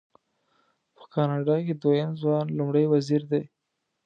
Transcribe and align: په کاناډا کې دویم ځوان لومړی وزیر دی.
په 0.95 1.03
کاناډا 1.13 1.55
کې 1.65 1.73
دویم 1.81 2.11
ځوان 2.21 2.45
لومړی 2.57 2.85
وزیر 2.93 3.21
دی. 3.31 3.43